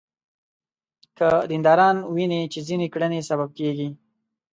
که 1.17 1.29
دینداران 1.49 1.97
ویني 2.15 2.41
چې 2.53 2.59
ځینې 2.67 2.87
کړنې 2.93 3.19
سبب 3.29 3.49
کېږي. 3.59 3.89